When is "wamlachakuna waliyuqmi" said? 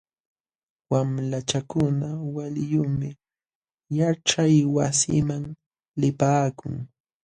0.91-3.09